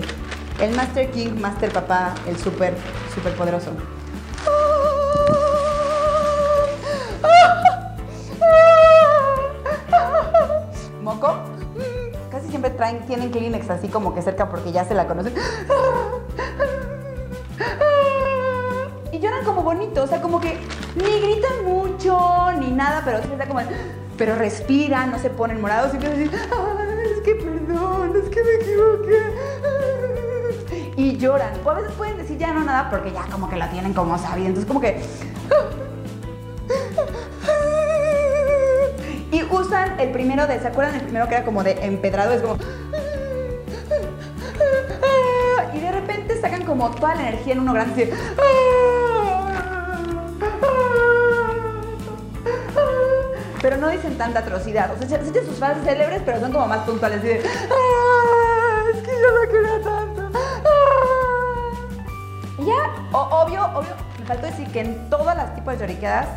el 0.60 0.76
Master 0.76 1.12
King, 1.12 1.34
Master 1.40 1.72
Papá, 1.72 2.16
el 2.28 2.38
súper, 2.38 2.74
súper 3.14 3.36
poderoso. 3.36 3.72
¿Moco? 11.02 11.36
Casi 12.32 12.50
siempre 12.50 12.72
traen, 12.72 13.06
tienen 13.06 13.32
Kleenex 13.32 13.70
así 13.70 13.88
como 13.88 14.14
que 14.14 14.22
cerca 14.22 14.50
porque 14.50 14.72
ya 14.72 14.86
se 14.86 14.94
la 14.94 15.08
conocen. 15.08 15.34
Y 19.12 19.20
lloran 19.20 19.46
como 19.46 19.62
bonito, 19.62 20.04
o 20.04 20.08
sea, 20.08 20.22
como 20.22 20.42
que 20.42 20.58
ni 20.96 21.20
gritan 21.20 21.66
mucho, 21.66 22.45
pero 23.06 23.22
sí 23.22 23.30
está 23.32 23.48
como... 23.48 23.62
Pero 24.18 24.36
respiran, 24.36 25.12
no 25.12 25.20
se 25.20 25.30
ponen 25.30 25.62
morados 25.62 25.94
y 25.94 25.98
empiezan 25.98 26.20
a 26.20 26.24
decir, 26.24 26.40
"Ay, 26.52 27.12
es 27.12 27.22
que 27.22 27.36
perdón, 27.36 28.14
es 28.16 28.30
que 28.30 28.44
me 28.44 28.54
equivoqué. 28.56 29.22
Y 30.96 31.18
lloran. 31.18 31.52
O 31.64 31.70
a 31.70 31.74
veces 31.76 31.92
pueden 31.94 32.18
decir 32.18 32.38
ya 32.38 32.54
no 32.54 32.64
nada 32.64 32.90
porque 32.90 33.12
ya 33.12 33.24
como 33.24 33.50
que 33.50 33.58
la 33.58 33.70
tienen 33.70 33.94
como 33.94 34.18
sabido. 34.18 34.48
Entonces 34.48 34.68
como 34.68 34.80
que... 34.82 35.02
Y 39.32 39.44
usan 39.44 40.00
el 40.00 40.12
primero 40.12 40.48
de, 40.48 40.60
¿se 40.60 40.68
acuerdan 40.68 40.96
el 40.96 41.02
primero 41.02 41.28
que 41.28 41.36
era 41.36 41.44
como 41.44 41.62
de 41.64 41.72
empedrado? 41.86 42.32
Es 42.34 42.42
como... 42.42 42.58
Y 45.74 45.80
de 45.80 45.92
repente 45.92 46.40
sacan 46.40 46.64
como 46.64 46.90
toda 46.92 47.16
la 47.16 47.28
energía 47.28 47.54
en 47.54 47.60
uno 47.60 47.74
grande. 47.74 48.14
así, 48.14 48.14
Pero 53.66 53.78
no 53.78 53.90
dicen 53.90 54.16
tanta 54.16 54.42
atrocidad. 54.42 54.92
O 54.94 54.98
sea, 55.00 55.08
se 55.08 55.28
echan 55.28 55.44
sus 55.44 55.58
frases 55.58 55.84
célebres, 55.84 56.22
pero 56.24 56.40
son 56.40 56.52
como 56.52 56.68
más 56.68 56.82
puntuales. 56.82 57.18
Así 57.18 57.30
de, 57.30 57.42
"Ah, 57.72 58.84
es 58.94 59.02
que 59.02 59.10
yo 59.10 59.32
no 59.34 59.52
quería 59.52 59.82
tanto. 59.82 60.40
Y 62.60 62.66
ya, 62.68 62.94
obvio, 63.12 63.66
obvio, 63.74 63.90
me 64.20 64.26
faltó 64.28 64.46
decir 64.46 64.68
que 64.68 64.82
en 64.82 65.10
todas 65.10 65.36
las 65.36 65.56
tipos 65.56 65.74
de 65.74 65.80
lloriqueadas, 65.80 66.28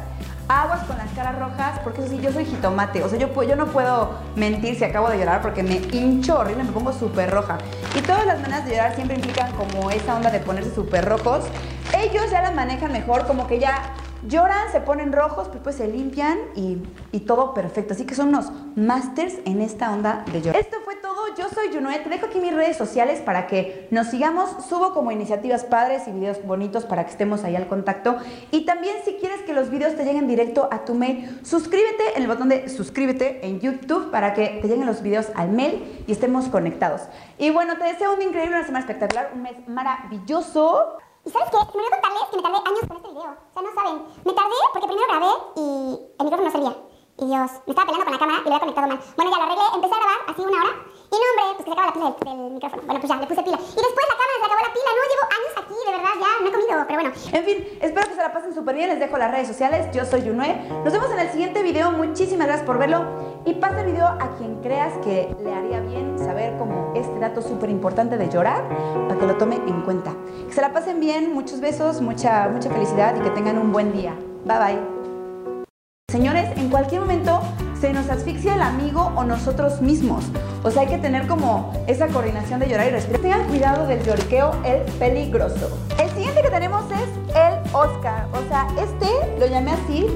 aguas 0.48 0.80
con 0.84 0.96
las 0.96 1.10
caras 1.10 1.38
rojas, 1.38 1.78
porque 1.84 2.00
eso 2.00 2.08
sí, 2.08 2.18
yo 2.18 2.32
soy 2.32 2.46
jitomate. 2.46 3.04
O 3.04 3.10
sea, 3.10 3.18
yo, 3.18 3.42
yo 3.42 3.56
no 3.56 3.66
puedo 3.66 4.14
mentir 4.34 4.78
si 4.78 4.84
acabo 4.84 5.10
de 5.10 5.18
llorar 5.18 5.42
porque 5.42 5.62
me 5.62 5.82
hincho 5.92 6.38
horrible, 6.38 6.64
me 6.64 6.72
pongo 6.72 6.94
súper 6.94 7.30
roja. 7.30 7.58
Y 7.94 8.00
todas 8.00 8.24
las 8.24 8.40
maneras 8.40 8.64
de 8.64 8.70
llorar 8.70 8.94
siempre 8.94 9.16
implican 9.16 9.52
como 9.52 9.90
esa 9.90 10.16
onda 10.16 10.30
de 10.30 10.40
ponerse 10.40 10.74
súper 10.74 11.04
rojos. 11.06 11.44
Ellos 11.94 12.30
ya 12.30 12.40
las 12.40 12.54
manejan 12.54 12.90
mejor, 12.90 13.26
como 13.26 13.46
que 13.46 13.58
ya 13.58 13.92
lloran, 14.26 14.70
se 14.72 14.80
ponen 14.80 15.12
rojos, 15.12 15.48
pues, 15.48 15.60
pues 15.62 15.76
se 15.76 15.88
limpian 15.88 16.38
y, 16.54 16.82
y 17.12 17.20
todo 17.20 17.54
perfecto. 17.54 17.94
Así 17.94 18.04
que 18.04 18.14
son 18.14 18.28
unos 18.28 18.52
masters 18.76 19.34
en 19.44 19.60
esta 19.60 19.92
onda 19.92 20.24
de 20.32 20.42
llorar. 20.42 20.60
Esto 20.60 20.78
fue 20.84 20.96
todo. 20.96 21.34
Yo 21.36 21.48
soy 21.48 21.68
Junoet. 21.72 22.02
Te 22.02 22.10
dejo 22.10 22.26
aquí 22.26 22.40
mis 22.40 22.54
redes 22.54 22.76
sociales 22.76 23.20
para 23.20 23.46
que 23.46 23.88
nos 23.90 24.08
sigamos. 24.08 24.50
Subo 24.68 24.92
como 24.92 25.12
iniciativas 25.12 25.64
padres 25.64 26.08
y 26.08 26.12
videos 26.12 26.44
bonitos 26.44 26.84
para 26.84 27.04
que 27.04 27.10
estemos 27.10 27.44
ahí 27.44 27.56
al 27.56 27.68
contacto. 27.68 28.16
Y 28.50 28.64
también 28.64 28.96
si 29.04 29.14
quieres 29.14 29.42
que 29.42 29.52
los 29.52 29.70
videos 29.70 29.94
te 29.94 30.04
lleguen 30.04 30.26
directo 30.26 30.68
a 30.70 30.84
tu 30.84 30.94
mail, 30.94 31.40
suscríbete 31.44 32.16
en 32.16 32.22
el 32.22 32.28
botón 32.28 32.48
de 32.48 32.68
suscríbete 32.68 33.46
en 33.46 33.60
YouTube 33.60 34.10
para 34.10 34.34
que 34.34 34.58
te 34.60 34.68
lleguen 34.68 34.86
los 34.86 35.02
videos 35.02 35.28
al 35.34 35.50
mail 35.50 36.04
y 36.06 36.12
estemos 36.12 36.46
conectados. 36.48 37.02
Y 37.38 37.50
bueno, 37.50 37.76
te 37.78 37.84
deseo 37.84 38.14
un 38.14 38.22
increíble, 38.22 38.56
una 38.56 38.66
semana 38.66 38.80
espectacular, 38.80 39.30
un 39.34 39.42
mes 39.42 39.68
maravilloso. 39.68 40.98
¿Y 41.28 41.30
sabes 41.30 41.50
qué? 41.50 41.58
Me 41.58 41.84
olvidó 41.84 41.90
contarles 41.92 42.24
que 42.30 42.36
me 42.36 42.42
tardé 42.42 42.56
años 42.56 42.84
con 42.88 42.96
este 42.96 43.08
video. 43.12 43.36
O 43.36 43.52
sea, 43.52 43.60
no 43.60 43.70
saben. 43.76 43.96
Me 44.24 44.32
tardé 44.32 44.58
porque 44.72 44.88
primero 44.88 45.08
grabé 45.12 45.32
y 45.60 45.66
el 46.16 46.24
micrófono 46.24 46.48
no 46.48 46.52
servía. 46.56 46.74
Y 47.20 47.24
Dios, 47.28 47.50
me 47.68 47.70
estaba 47.76 47.84
peleando 47.84 48.04
con 48.08 48.14
la 48.16 48.18
cámara 48.18 48.38
y 48.40 48.48
lo 48.48 48.48
había 48.48 48.64
conectado 48.64 48.88
mal. 48.88 49.00
Bueno, 49.12 49.28
ya 49.28 49.36
lo 49.36 49.44
arreglé, 49.44 49.66
empecé 49.76 49.92
a 49.92 49.98
grabar 50.00 50.20
así 50.24 50.40
una 50.40 50.56
hora. 50.64 50.72
Y 50.88 51.16
no, 51.20 51.26
hombre, 51.28 51.44
pues 51.52 51.58
que 51.58 51.68
se 51.68 51.72
acaba 51.76 51.88
la 51.88 51.92
pila 51.92 52.32
del, 52.32 52.52
micrófono. 52.56 52.82
Bueno, 52.88 53.00
pues 53.04 53.10
ya, 53.12 53.16
le 53.20 53.28
puse 53.28 53.42
pila. 53.44 53.58
Y 53.60 53.80
después 53.84 54.04
la 54.08 54.16
cámara 54.16 54.36
se 54.40 54.46
acabó 54.48 54.62
la 54.64 54.72
pila. 54.72 54.88
No, 54.88 55.02
de 55.90 55.96
verdad, 55.96 56.10
ya 56.20 56.42
no 56.42 56.48
he 56.48 56.52
comido. 56.52 56.84
Pero 56.86 57.00
bueno, 57.00 57.14
En 57.32 57.44
fin, 57.44 57.78
espero 57.80 58.08
que 58.08 58.14
se 58.14 58.20
la 58.20 58.32
pasen 58.32 58.54
súper 58.54 58.74
bien. 58.74 58.88
Les 58.88 59.00
dejo 59.00 59.16
las 59.18 59.30
redes 59.30 59.48
sociales. 59.48 59.88
Yo 59.92 60.04
soy 60.04 60.22
Yunue. 60.22 60.68
Nos 60.84 60.92
vemos 60.92 61.10
en 61.12 61.18
el 61.18 61.30
siguiente 61.30 61.62
video. 61.62 61.90
Muchísimas 61.92 62.46
gracias 62.46 62.66
por 62.66 62.78
verlo. 62.78 63.04
Y 63.44 63.54
pasa 63.54 63.80
el 63.80 63.92
video 63.92 64.06
a 64.06 64.36
quien 64.38 64.60
creas 64.60 64.92
que 65.04 65.34
le 65.42 65.52
haría 65.52 65.80
bien 65.80 66.18
saber 66.18 66.56
como 66.58 66.92
este 66.94 67.18
dato 67.18 67.42
súper 67.42 67.70
importante 67.70 68.16
de 68.16 68.28
llorar 68.28 68.68
para 69.08 69.18
que 69.18 69.26
lo 69.26 69.36
tome 69.36 69.56
en 69.56 69.82
cuenta. 69.82 70.12
Que 70.46 70.54
se 70.54 70.60
la 70.60 70.72
pasen 70.72 71.00
bien. 71.00 71.32
Muchos 71.32 71.60
besos, 71.60 72.00
mucha, 72.00 72.48
mucha 72.48 72.70
felicidad 72.70 73.16
y 73.16 73.20
que 73.20 73.30
tengan 73.30 73.58
un 73.58 73.72
buen 73.72 73.92
día. 73.92 74.14
Bye 74.44 74.58
bye. 74.58 74.98
Señores, 76.10 76.48
en 76.56 76.70
cualquier 76.70 77.02
momento 77.02 77.40
se 77.78 77.92
nos 77.92 78.08
asfixia 78.08 78.54
el 78.54 78.62
amigo 78.62 79.12
o 79.14 79.24
nosotros 79.24 79.80
mismos. 79.82 80.24
O 80.68 80.70
sea, 80.70 80.82
hay 80.82 80.88
que 80.88 80.98
tener 80.98 81.26
como 81.26 81.72
esa 81.86 82.08
coordinación 82.08 82.60
de 82.60 82.68
llorar 82.68 82.88
y 82.88 82.90
respirar. 82.90 83.22
Tengan 83.22 83.44
cuidado 83.48 83.86
del 83.86 84.04
lloriqueo, 84.04 84.50
el 84.66 84.82
peligroso. 84.98 85.70
El 85.98 86.10
siguiente 86.10 86.42
que 86.42 86.50
tenemos 86.50 86.84
es 86.92 87.34
el 87.34 87.74
Oscar. 87.74 88.26
O 88.34 88.46
sea, 88.50 88.66
este 88.78 89.08
lo 89.40 89.46
llamé 89.46 89.70
así 89.72 90.06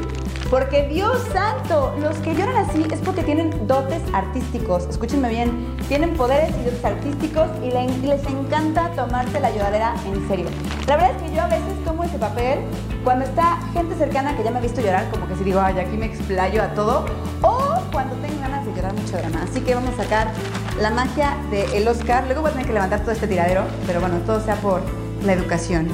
porque 0.50 0.87
Dios 0.88 1.16
santo, 1.32 1.94
los 1.99 2.14
que 2.18 2.35
lloran 2.35 2.56
así 2.68 2.87
es 2.92 3.00
porque 3.00 3.23
tienen 3.23 3.66
dotes 3.66 4.02
artísticos. 4.12 4.87
Escúchenme 4.90 5.30
bien, 5.30 5.75
tienen 5.88 6.12
poderes 6.18 6.50
y 6.61 6.64
dotes 6.64 6.85
artísticos 6.85 7.49
y 7.62 7.71
le- 7.71 7.88
les 8.06 8.23
encanta 8.26 8.90
tomarse 8.94 9.40
la 9.40 9.50
lloradera 9.52 9.94
en 10.04 10.28
serio. 10.28 10.44
La 10.87 10.97
verdad 10.97 11.12
es 11.16 11.23
que 11.30 11.35
yo 11.35 11.40
a 11.40 11.47
veces 11.47 11.82
tomo 11.87 12.04
ese 12.04 12.18
papel 12.18 12.59
cuando 13.04 13.25
está 13.25 13.56
gente 13.73 13.94
cercana 13.94 14.37
que 14.37 14.44
ya 14.44 14.50
me 14.50 14.59
ha 14.59 14.61
visto 14.61 14.82
llorar, 14.82 15.09
como 15.11 15.26
que 15.26 15.35
si 15.37 15.44
digo, 15.44 15.61
ay, 15.61 15.78
aquí 15.78 15.97
me 15.97 16.04
explayo 16.04 16.62
a 16.62 16.66
todo, 16.75 17.06
cuando 18.04 18.26
tengo 18.26 18.40
ganas 18.40 18.66
de 18.66 18.75
llorar 18.75 18.94
mucho 18.94 19.16
drama. 19.16 19.42
Así 19.42 19.61
que 19.61 19.75
vamos 19.75 19.99
a 19.99 20.02
sacar 20.02 20.28
la 20.80 20.90
magia 20.90 21.37
del 21.50 21.87
Oscar. 21.88 22.25
Luego 22.25 22.42
voy 22.42 22.50
a 22.50 22.52
tener 22.52 22.66
que 22.66 22.73
levantar 22.73 23.00
todo 23.00 23.12
este 23.12 23.26
tiradero, 23.26 23.64
pero 23.87 24.00
bueno, 24.00 24.16
todo 24.26 24.40
sea 24.40 24.56
por 24.56 24.82
la 25.25 25.32
educación. 25.32 25.88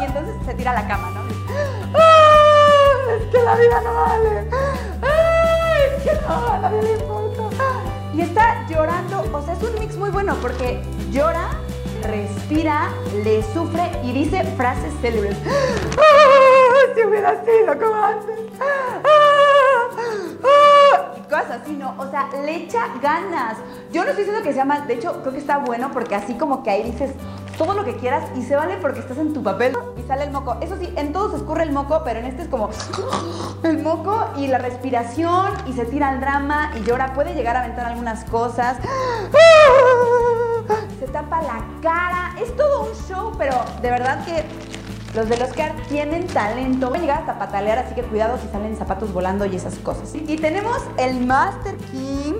Y 0.00 0.04
entonces 0.04 0.34
se 0.44 0.54
tira 0.54 0.72
a 0.72 0.74
la 0.74 0.86
cama, 0.86 1.10
¿no? 1.10 1.20
¡Ah! 1.94 3.18
Es 3.18 3.26
que 3.30 3.42
la 3.42 3.54
vida 3.56 3.80
no 3.82 3.94
vale. 3.94 4.48
Es 5.96 6.02
que 6.02 6.12
no, 6.26 6.52
a 6.52 6.58
nadie 6.58 6.82
le 6.82 6.92
importa. 6.92 7.42
Y 8.12 8.20
está 8.22 8.66
llorando, 8.68 9.24
o 9.32 9.42
sea, 9.42 9.54
es 9.54 9.62
un 9.62 9.78
mix 9.78 9.96
muy 9.96 10.10
bueno 10.10 10.34
porque 10.40 10.82
llora, 11.10 11.50
respira, 12.02 12.90
le 13.24 13.42
sufre 13.42 13.90
y 14.04 14.12
dice 14.12 14.44
frases 14.56 14.92
célebres. 15.00 15.36
¡Ah! 15.46 16.94
Si 16.94 17.04
hubiera 17.04 17.44
sido 17.44 17.78
como 17.78 18.02
antes. 18.02 18.38
¡Ah! 18.60 19.02
¡Ah! 20.44 21.14
Y 21.16 21.20
cosas 21.22 21.62
así, 21.62 21.72
¿no? 21.74 21.94
O 21.98 22.10
sea, 22.10 22.28
le 22.44 22.56
echa 22.56 22.88
ganas. 23.02 23.58
Yo 23.92 24.04
no 24.04 24.10
estoy 24.10 24.24
diciendo 24.24 24.42
que 24.42 24.52
sea 24.52 24.64
mal, 24.64 24.86
de 24.86 24.94
hecho, 24.94 25.20
creo 25.22 25.32
que 25.32 25.38
está 25.38 25.58
bueno 25.58 25.90
porque 25.92 26.14
así 26.14 26.34
como 26.34 26.62
que 26.62 26.70
ahí 26.70 26.82
dices 26.82 27.12
todo 27.56 27.72
lo 27.74 27.84
que 27.84 27.96
quieras 27.96 28.24
y 28.36 28.42
se 28.42 28.54
vale 28.54 28.76
porque 28.76 29.00
estás 29.00 29.16
en 29.18 29.32
tu 29.32 29.42
papel 29.42 29.74
y 29.96 30.02
sale 30.06 30.24
el 30.24 30.30
moco. 30.30 30.56
Eso 30.60 30.76
sí, 30.78 30.92
en 30.96 31.12
todos 31.12 31.34
escurre 31.34 31.62
el 31.62 31.72
moco, 31.72 32.02
pero 32.04 32.20
en 32.20 32.26
este 32.26 32.42
es 32.42 32.48
como 32.48 32.70
el 33.62 33.82
moco 33.82 34.26
y 34.36 34.46
la 34.46 34.58
respiración 34.58 35.52
y 35.66 35.72
se 35.72 35.86
tira 35.86 36.08
al 36.08 36.20
drama 36.20 36.72
y 36.76 36.82
llora. 36.82 37.14
Puede 37.14 37.34
llegar 37.34 37.56
a 37.56 37.60
aventar 37.60 37.86
algunas 37.86 38.24
cosas. 38.24 38.76
Se 40.98 41.06
tapa 41.08 41.42
la 41.42 41.55
cara. 41.82 42.34
Es 42.40 42.54
todo 42.56 42.84
un 42.90 42.94
show, 43.08 43.32
pero 43.38 43.54
de 43.82 43.90
verdad 43.90 44.24
que 44.24 44.44
los 45.14 45.28
del 45.28 45.42
Oscar 45.42 45.74
tienen 45.88 46.26
talento. 46.26 46.88
Pueden 46.88 47.02
llegar 47.02 47.20
hasta 47.20 47.38
patalear, 47.38 47.78
así 47.78 47.94
que 47.94 48.02
cuidado 48.02 48.38
si 48.38 48.48
salen 48.48 48.76
zapatos 48.76 49.12
volando 49.12 49.46
y 49.46 49.56
esas 49.56 49.74
cosas. 49.76 50.14
Y 50.14 50.36
tenemos 50.36 50.78
el 50.98 51.24
Master 51.26 51.76
King. 51.90 52.34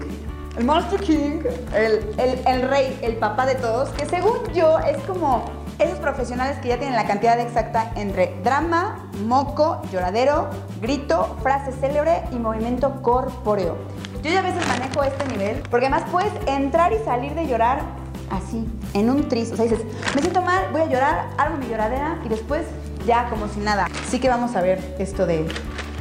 El 0.58 0.64
Master 0.64 1.00
King, 1.00 1.40
el, 1.74 2.14
el- 2.18 2.42
el 2.46 2.62
rey, 2.68 2.98
el 3.02 3.16
papá 3.16 3.44
de 3.44 3.56
todos, 3.56 3.90
que 3.90 4.06
según 4.06 4.38
yo 4.54 4.78
es 4.78 4.96
como 5.04 5.44
esos 5.78 5.98
profesionales 5.98 6.56
que 6.60 6.68
ya 6.68 6.78
tienen 6.78 6.96
la 6.96 7.06
cantidad 7.06 7.38
exacta 7.38 7.90
entre 7.94 8.34
drama, 8.42 9.10
moco, 9.26 9.82
lloradero, 9.92 10.48
grito, 10.80 11.36
frase 11.42 11.72
célebre 11.72 12.22
y 12.32 12.36
movimiento 12.36 13.02
corpóreo. 13.02 13.76
Yo 14.22 14.30
ya 14.30 14.38
a 14.38 14.42
veces 14.42 14.66
manejo 14.66 15.02
este 15.02 15.28
nivel, 15.28 15.62
porque 15.70 15.86
además 15.88 16.04
puedes 16.10 16.32
entrar 16.46 16.94
y 16.94 17.04
salir 17.04 17.34
de 17.34 17.46
llorar 17.46 17.80
así, 18.30 18.66
en 18.94 19.10
un 19.10 19.28
tris. 19.28 19.52
O 19.52 19.56
sea, 19.56 19.64
dices, 19.64 19.84
me 20.14 20.20
siento 20.20 20.42
mal, 20.42 20.64
voy 20.72 20.82
a 20.82 20.86
llorar, 20.86 21.28
armo 21.38 21.58
mi 21.58 21.68
lloradera 21.68 22.18
y 22.24 22.28
después 22.28 22.62
ya 23.06 23.28
como 23.28 23.48
si 23.48 23.60
nada. 23.60 23.86
Así 24.06 24.18
que 24.18 24.28
vamos 24.28 24.56
a 24.56 24.62
ver 24.62 24.96
esto 24.98 25.26
de 25.26 25.46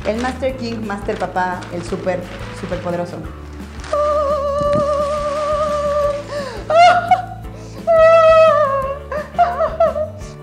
el 0.07 0.21
Master 0.21 0.55
King, 0.57 0.85
Master 0.85 1.17
Papá, 1.17 1.61
el 1.73 1.83
súper, 1.83 2.19
súper 2.59 2.79
poderoso. 2.81 3.17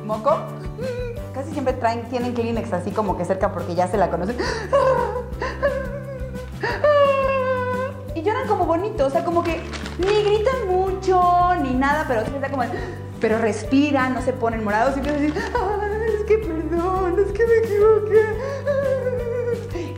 ¿Moco? 0.05 0.39
Casi 1.33 1.53
siempre 1.53 1.75
traen, 1.75 2.03
tienen 2.11 2.35
Kleenex 2.35 2.73
así 2.73 2.91
como 2.91 3.17
que 3.17 3.25
cerca 3.25 3.53
porque 3.53 3.75
ya 3.75 3.89
se 3.89 3.97
la 3.97 4.11
conocen. 4.11 4.37
O 9.01 9.11
sea, 9.11 9.25
como 9.25 9.43
que 9.43 9.61
ni 9.99 10.23
gritan 10.23 10.69
mucho, 10.69 11.55
ni 11.63 11.75
nada, 11.75 12.05
pero 12.07 12.21
está 12.21 12.51
como... 12.51 12.65
Pero 13.21 13.39
respiran, 13.39 14.15
no 14.15 14.23
se 14.23 14.33
ponen 14.33 14.65
morados 14.65 14.97
y 14.97 14.99
empiezan 14.99 15.21
a 15.21 15.25
decir, 15.25 15.43
"Ay, 15.55 16.15
es 16.19 16.25
que 16.25 16.39
perdón, 16.39 17.17
es 17.25 17.33
que 17.33 17.47
me 17.47 17.57
equivoqué. 17.59 18.25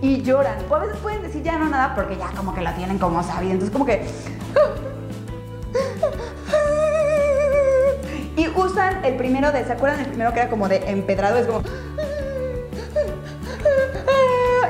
Y 0.02 0.22
lloran. 0.22 0.56
O 0.68 0.74
a 0.74 0.78
veces 0.80 0.96
pueden 0.98 1.22
decir 1.22 1.42
ya 1.42 1.58
no 1.58 1.70
nada 1.70 1.94
porque 1.94 2.16
ya 2.18 2.30
como 2.36 2.54
que 2.54 2.60
la 2.60 2.74
tienen 2.74 2.98
como 2.98 3.22
sabido. 3.22 3.52
Entonces 3.52 3.72
como 3.72 3.86
que... 3.86 4.06
Y 8.36 8.48
usan 8.48 9.04
el 9.04 9.16
primero 9.16 9.52
de, 9.52 9.64
¿se 9.64 9.72
acuerdan 9.72 10.00
el 10.00 10.06
primero 10.06 10.32
que 10.32 10.40
era 10.40 10.50
como 10.50 10.68
de 10.68 10.90
empedrado? 10.90 11.38
Es 11.38 11.46
como... 11.46 11.62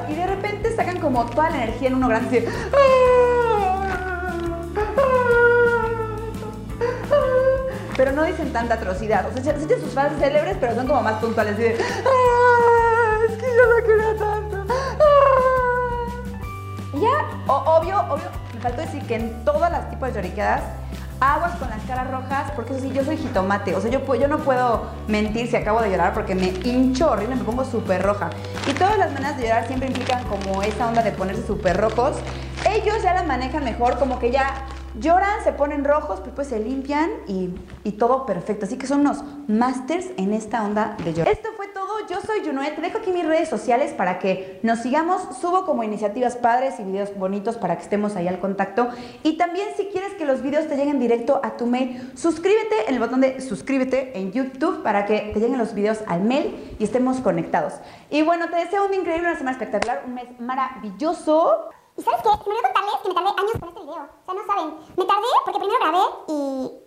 Y 0.08 0.14
de 0.14 0.26
repente 0.26 0.76
sacan 0.76 1.00
como 1.00 1.24
toda 1.26 1.50
la 1.50 1.64
energía 1.64 1.88
en 1.88 1.94
uno 1.94 2.08
grande. 2.08 2.46
así, 2.46 2.46
Pero 7.96 8.12
no 8.12 8.24
dicen 8.24 8.52
tanta 8.52 8.74
atrocidad. 8.74 9.26
O 9.28 9.32
sea, 9.32 9.42
se 9.42 9.50
echan 9.64 9.80
sus 9.80 9.92
frases 9.92 10.18
célebres, 10.18 10.56
pero 10.60 10.74
son 10.74 10.86
como 10.86 11.00
más 11.02 11.14
puntuales. 11.14 11.56
De, 11.56 11.76
"Ah, 11.78 13.18
es 13.28 13.36
que 13.36 13.46
yo 13.46 13.66
no 13.68 13.86
quería 13.86 14.16
tanto. 14.18 14.64
Ah". 14.68 16.06
Y 16.94 17.00
ya, 17.00 17.30
o- 17.46 17.76
obvio, 17.78 18.00
obvio, 18.10 18.24
me 18.54 18.60
faltó 18.60 18.80
decir 18.80 19.02
que 19.06 19.16
en 19.16 19.44
todas 19.44 19.70
las 19.70 19.90
tipos 19.90 20.08
de 20.08 20.14
lloriqueadas, 20.14 20.62
aguas 21.20 21.52
con 21.56 21.70
las 21.70 21.80
caras 21.84 22.10
rojas, 22.10 22.50
porque 22.56 22.72
eso 22.72 22.82
sí, 22.82 22.90
yo 22.92 23.04
soy 23.04 23.16
jitomate. 23.16 23.74
O 23.76 23.80
sea, 23.80 23.90
yo, 23.90 24.14
yo 24.14 24.28
no 24.28 24.38
puedo 24.38 24.88
mentir 25.08 25.48
si 25.48 25.56
acabo 25.56 25.80
de 25.80 25.90
llorar 25.90 26.12
porque 26.12 26.34
me 26.34 26.48
hincho 26.64 27.10
horrible, 27.12 27.36
me 27.36 27.44
pongo 27.44 27.64
súper 27.64 28.02
roja. 28.02 28.30
Y 28.68 28.72
todas 28.74 28.98
las 28.98 29.12
maneras 29.12 29.36
de 29.36 29.44
llorar 29.44 29.66
siempre 29.66 29.88
implican 29.88 30.24
como 30.24 30.62
esa 30.62 30.88
onda 30.88 31.02
de 31.02 31.12
ponerse 31.12 31.46
súper 31.46 31.76
rojos. 31.80 32.16
Ellos 32.68 33.02
ya 33.02 33.14
las 33.14 33.26
manejan 33.26 33.64
mejor, 33.64 33.98
como 33.98 34.18
que 34.18 34.30
ya 34.32 34.66
lloran, 34.98 35.42
se 35.42 35.52
ponen 35.52 35.84
rojos, 35.84 36.20
pues, 36.20 36.32
pues 36.34 36.48
se 36.48 36.60
limpian 36.60 37.10
y, 37.26 37.50
y 37.82 37.92
todo 37.92 38.26
perfecto. 38.26 38.66
Así 38.66 38.76
que 38.76 38.86
son 38.86 39.00
unos 39.00 39.24
masters 39.48 40.06
en 40.16 40.32
esta 40.32 40.64
onda 40.64 40.96
de 41.04 41.12
llorar. 41.12 41.32
Esto 41.32 41.50
fue 41.56 41.68
todo. 41.68 42.06
yo 42.08 42.20
soy 42.20 42.44
Junuel. 42.44 42.74
Te 42.74 42.80
dejo 42.80 42.98
aquí 42.98 43.10
mis 43.12 43.26
redes 43.26 43.48
sociales 43.48 43.92
para 43.92 44.18
que 44.18 44.60
nos 44.62 44.80
sigamos. 44.80 45.22
Subo 45.40 45.64
como 45.64 45.82
iniciativas 45.82 46.36
padres 46.36 46.78
y 46.78 46.84
videos 46.84 47.16
bonitos 47.16 47.56
para 47.56 47.76
que 47.76 47.82
estemos 47.82 48.16
ahí 48.16 48.28
al 48.28 48.38
contacto. 48.38 48.88
Y 49.22 49.36
también 49.36 49.68
si 49.76 49.86
quieres 49.86 50.14
que 50.14 50.24
los 50.24 50.42
videos 50.42 50.68
te 50.68 50.76
lleguen 50.76 51.00
directo 51.00 51.40
a 51.42 51.56
tu 51.56 51.66
mail, 51.66 52.12
suscríbete 52.14 52.88
en 52.88 52.94
el 52.94 53.00
botón 53.00 53.20
de 53.20 53.40
suscríbete 53.40 54.18
en 54.18 54.32
YouTube 54.32 54.82
para 54.82 55.06
que 55.06 55.30
te 55.34 55.40
lleguen 55.40 55.58
los 55.58 55.74
videos 55.74 56.00
al 56.06 56.22
mail 56.22 56.76
y 56.78 56.84
estemos 56.84 57.20
conectados. 57.20 57.74
Y 58.10 58.22
bueno, 58.22 58.48
te 58.48 58.56
deseo 58.56 58.86
un 58.86 58.94
increíble, 58.94 59.28
una 59.28 59.38
semana 59.38 59.52
espectacular, 59.52 60.02
un 60.06 60.14
mes 60.14 60.26
maravilloso. 60.40 61.70
¿Y 61.96 62.02
sabes 62.02 62.22
qué? 62.22 62.28
Me 62.28 62.34
olvidó 62.34 62.62
contarles 62.62 63.00
que 63.02 63.08
me 63.08 63.14
tardé 63.14 63.30
años 63.30 63.56
con 63.60 63.68
este 63.68 63.80
video. 63.82 64.02
O 64.02 64.24
sea, 64.26 64.34
no 64.34 64.44
saben. 64.46 64.68
Me 64.96 65.04
tardé 65.04 65.30
porque 65.44 65.58
primero 65.60 65.78
grabé 65.78 66.04
y 66.26 66.38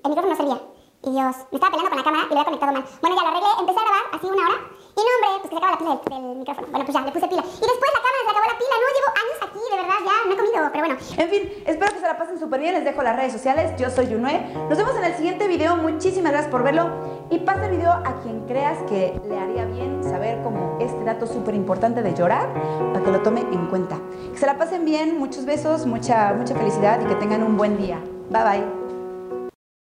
el 0.04 0.10
micrófono 0.12 0.34
no 0.34 0.36
servía. 0.36 0.60
Y 1.08 1.12
Dios, 1.16 1.36
me 1.48 1.56
estaba 1.56 1.72
peleando 1.72 1.90
con 1.90 1.98
la 1.98 2.04
cámara 2.04 2.24
y 2.26 2.28
lo 2.28 2.36
había 2.36 2.50
conectado 2.52 2.74
mal. 2.74 2.84
Bueno, 3.00 3.16
ya 3.16 3.24
lo 3.24 3.30
arreglé, 3.32 3.52
empecé 3.60 3.80
a 3.80 3.84
grabar 3.88 4.04
así 4.12 4.26
una 4.28 4.44
hora. 4.44 4.58
Y 4.68 5.00
no, 5.00 5.12
hombre, 5.16 5.30
pues 5.40 5.48
se 5.48 5.56
acaba 5.56 5.72
la 5.72 5.80
pila 5.80 5.92
del, 5.96 6.38
micrófono. 6.44 6.68
Bueno, 6.68 6.84
pues 6.84 6.96
ya, 6.98 7.02
le 7.08 7.12
puse 7.16 7.28
pila. 7.32 7.44
Y 7.48 7.66
después 7.72 7.90
la 7.96 8.02
cámara 8.04 8.20
se 8.20 8.32
acabó 8.36 8.48
la 8.52 8.60
pila. 8.60 8.76
No, 8.76 8.88
llevo 8.98 9.10
años 9.24 9.40
aquí, 9.48 9.62
de 9.64 9.78
verdad, 9.80 10.00
ya 10.04 10.16
no 10.28 10.32
he 10.34 10.38
comido, 10.38 10.60
pero 10.74 10.84
bueno. 10.84 10.96
En 11.24 11.30
fin, 11.32 11.44
espero 11.64 11.90
que 11.94 12.00
se 12.04 12.08
la 12.12 12.18
pasen 12.18 12.40
súper 12.40 12.60
bien. 12.60 12.74
Les 12.76 12.84
dejo 12.84 13.00
las 13.00 13.16
redes 13.16 13.32
sociales. 13.32 13.80
Yo 13.80 13.88
soy 13.88 14.12
Yunue. 14.12 14.68
Nos 14.68 14.78
vemos 14.78 14.96
en 15.00 15.06
el 15.06 15.16
siguiente 15.16 15.48
video. 15.48 15.78
Muchísimas 15.78 16.32
gracias 16.36 16.52
por 16.52 16.64
verlo. 16.64 16.92
Y 17.30 17.40
pasa 17.40 17.66
el 17.68 17.78
video 17.78 17.92
a 17.94 18.20
quien 18.24 18.44
creas 18.44 18.84
que 18.90 19.16
le 19.24 19.40
haría 19.40 19.64
bien 19.64 19.97
saber 20.28 20.44
como 20.44 20.78
este 20.80 21.04
dato 21.04 21.28
súper 21.28 21.56
importante 21.56 22.02
de 22.02 22.14
llorar 22.14 22.54
para 22.94 23.04
que 23.04 23.12
lo 23.12 23.22
tome 23.22 23.42
en 23.42 23.68
cuenta. 23.68 23.98
Que 24.32 24.38
se 24.38 24.46
la 24.46 24.58
pasen 24.58 24.86
bien. 24.86 25.18
Muchos 25.18 25.46
besos, 25.46 25.86
mucha, 25.86 26.34
mucha 26.34 26.56
felicidad 26.56 27.00
y 27.02 27.06
que 27.06 27.16
tengan 27.16 27.44
un 27.44 27.58
buen 27.58 27.78
día. 27.78 28.00
Bye 28.30 28.44
bye. 28.44 28.77